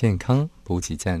[0.00, 1.20] 健康补给站。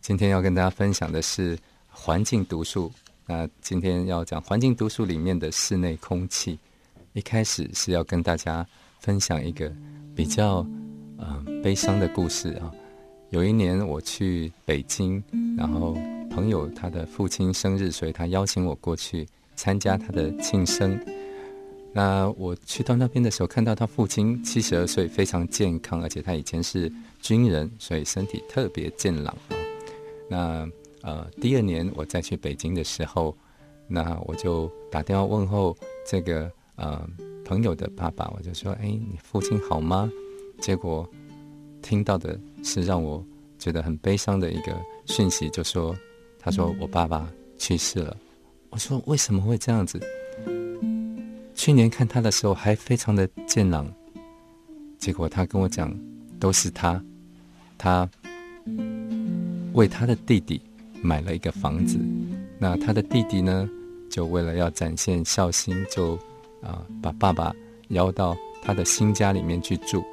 [0.00, 1.58] 今天要跟大家分享的是
[1.88, 2.88] 环境毒素。
[3.26, 6.56] 那今天要讲环境毒素里面的室内空气。
[7.14, 8.64] 一开始是要跟大家
[9.00, 9.68] 分享一个
[10.14, 10.64] 比较
[11.18, 12.70] 呃悲伤的故事啊。
[13.30, 15.20] 有一年我去北京，
[15.58, 15.94] 然后
[16.30, 19.26] 朋友他的父亲生日，所以他邀请我过去
[19.56, 21.04] 参加他的庆生。
[21.96, 29.54] 那我去到那边的时候，看到他父亲七十二岁，非常健康，而且他以前是军人，所以身体特别健朗啊。
[30.28, 30.68] 那
[31.02, 33.36] 呃，第二年我再去北京的时候，
[33.86, 37.08] 那我就打电话问候这个呃
[37.44, 40.10] 朋友的爸爸，我就说：“哎，你父亲好吗？”
[40.60, 41.08] 结果
[41.80, 43.24] 听到的是让我
[43.56, 45.94] 觉得很悲伤的一个讯息，就说
[46.40, 48.16] ：“他说我爸爸去世了。”
[48.70, 50.00] 我说：“为什么会这样子？”
[51.64, 53.90] 去年看他的时候还非常的健朗，
[54.98, 55.98] 结果他跟我讲，
[56.38, 57.02] 都是他，
[57.78, 58.06] 他
[59.72, 60.60] 为他的弟弟
[61.00, 61.98] 买了一个房子，
[62.58, 63.66] 那他的弟弟呢，
[64.10, 66.18] 就为了要展现孝心，就
[66.60, 67.50] 啊把爸爸
[67.88, 70.04] 邀到他的新家里面去住。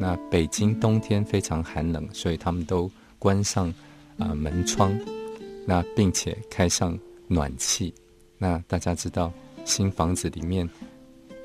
[0.00, 3.68] 那北京冬天非常寒冷，所以他们都关上
[4.16, 4.98] 啊门窗，
[5.66, 7.92] 那并且开上暖气。
[8.38, 9.30] 那大家知道。
[9.68, 10.64] 新房子里面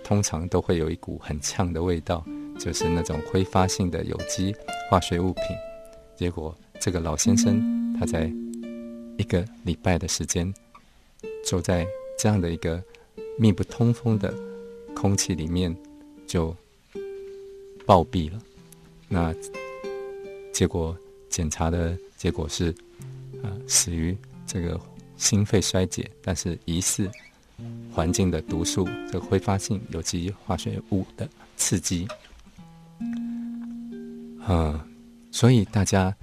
[0.03, 2.25] 通常都会有一股很呛的味道，
[2.59, 4.55] 就是那种挥发性的有机
[4.89, 5.43] 化学物品。
[6.15, 8.31] 结果这个老先生他在
[9.17, 10.53] 一个礼拜的时间，
[11.45, 11.85] 就在
[12.17, 12.81] 这样的一个
[13.37, 14.33] 密不通风的
[14.95, 15.75] 空气里面
[16.27, 16.55] 就
[17.85, 18.39] 暴毙了。
[19.07, 19.33] 那
[20.53, 20.95] 结果
[21.29, 22.73] 检查的结果是，
[23.43, 24.79] 啊，死于这个
[25.17, 27.09] 心肺衰竭，但是疑似。
[27.93, 32.07] 环境的毒素，这个挥发性有机化学物的刺激，
[34.47, 34.79] 嗯，
[35.31, 36.15] 所以大家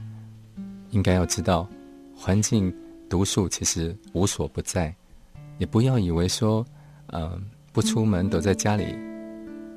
[0.91, 1.69] 应该要知道，
[2.17, 2.75] 环境
[3.09, 4.95] 毒素其实无所不在，
[5.59, 6.65] 也不要以为说，
[7.09, 7.41] 嗯，
[7.73, 8.87] 不出门躲在家里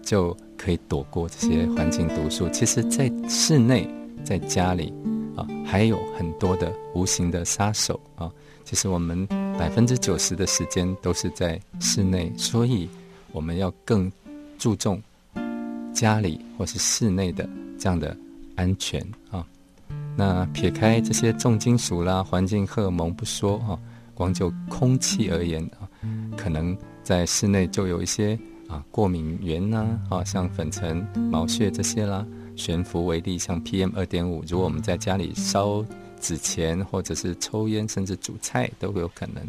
[0.01, 2.47] 就可以躲过这些环境毒素。
[2.49, 3.87] 其实，在室内，
[4.23, 4.93] 在家里
[5.35, 8.31] 啊，还有很多的无形的杀手啊。
[8.63, 12.89] 其实我们百分之九十的时间都是在室内，所以
[13.31, 14.11] 我们要更
[14.57, 15.01] 注重
[15.93, 17.47] 家里或是室内的
[17.77, 18.15] 这样的
[18.55, 19.45] 安全啊。
[20.17, 23.77] 那撇开这些重金属啦、环境荷尔蒙不说啊，
[24.13, 25.87] 光就空气而言啊，
[26.35, 28.37] 可能在室内就有一些
[28.67, 32.25] 啊过敏源呐，啊像粉尘、毛屑这些啦，
[32.55, 35.85] 悬浮微粒像 PM 二点五，如果我们在家里烧。
[36.21, 39.43] 纸钱，或者是抽烟，甚至煮菜都有可能。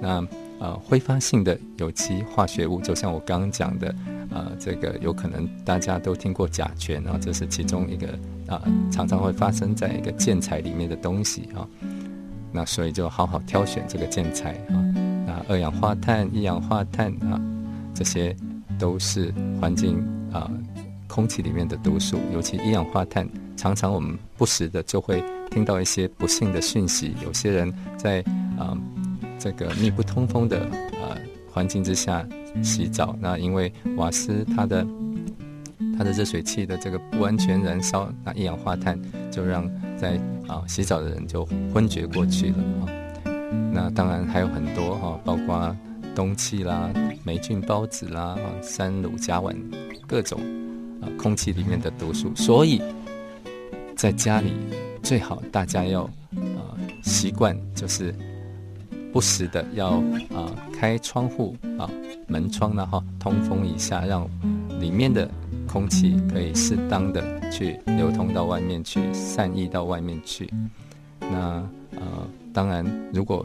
[0.00, 0.26] 那
[0.58, 3.94] 呃，挥发性的有机化学物，就像我刚刚讲的，
[4.30, 8.08] 呃，这个有可能大家都听过甲醛啊，这是其中一个
[8.46, 11.66] 啊，常常会发生在一个建材里面的东西啊。
[12.52, 14.76] 那所以就好好挑选这个建材啊。
[15.26, 17.40] 那二氧化碳、一氧化碳啊，
[17.94, 18.36] 这些
[18.78, 19.98] 都是环境
[20.30, 20.50] 啊
[21.10, 25.22] 空气里面的毒素，尤其一氧化碳，常常我们不时的就会。
[25.50, 28.20] 听到一些不幸的讯息，有些人在
[28.56, 28.78] 啊
[29.36, 30.60] 这个密不通风的
[30.92, 31.18] 呃
[31.50, 32.24] 环境之下
[32.62, 34.86] 洗澡，那因为瓦斯它的
[35.98, 38.96] 它的热水器的这个不完全燃烧，那一氧化碳
[39.32, 41.44] 就让在啊洗澡的人就
[41.74, 42.86] 昏厥过去了啊。
[43.72, 45.76] 那当然还有很多哈，包括
[46.14, 46.92] 氡气啦、
[47.24, 49.52] 霉菌孢子啦、三卤甲烷
[50.06, 50.40] 各种
[51.00, 52.82] 啊空气里面的毒素，所以
[53.96, 54.52] 在家里。
[55.02, 58.14] 最好大家要啊习惯，就是
[59.14, 59.92] 不时的要
[60.34, 61.90] 啊开窗户啊
[62.28, 64.28] 门窗呢哈通风一下，让
[64.78, 65.28] 里面的
[65.66, 70.52] 空气可以适当的去流通到外面去，散逸到外面去。
[71.18, 73.44] 那呃当然，如果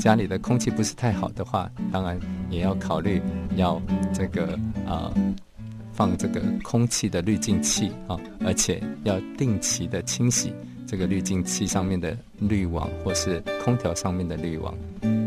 [0.00, 2.18] 家里的空气不是太好的话，当然
[2.50, 3.22] 也要考虑
[3.54, 3.80] 要
[4.12, 5.14] 这个啊
[5.92, 10.52] 放这个空气的滤净器啊，而且要定期的清洗。
[10.86, 14.74] 这个滤净器上面的滤网，或是空调上面的滤网，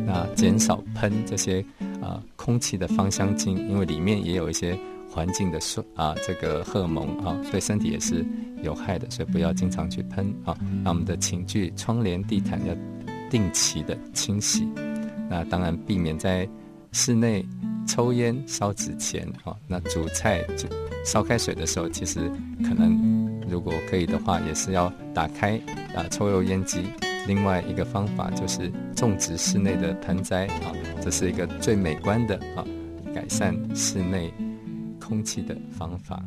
[0.06, 1.66] 那减少喷这些
[2.04, 4.78] 啊空气的芳香精，因为里面也有一些
[5.10, 8.24] 环境的受啊这个荷尔蒙啊，对身体也是
[8.62, 10.56] 有害的，所以不要经常去喷啊。
[10.84, 12.76] 那我们的寝具、窗帘、地毯要
[13.32, 14.68] 定期的清洗。
[15.28, 16.48] 那当然避免在
[16.92, 17.44] 室内
[17.88, 19.56] 抽烟、烧纸钱啊。
[19.68, 20.68] 那煮菜、煮
[21.06, 22.30] 烧开水的时候，其实
[22.64, 23.16] 可能。
[23.48, 25.56] 如果可以的话，也是要打开
[25.94, 26.82] 啊抽油烟机。
[27.28, 32.66] 另外一个方法就是种植室内的盆栽啊，这是一个最美观的啊
[33.14, 34.34] 改善室内
[35.00, 36.26] 空气的方法。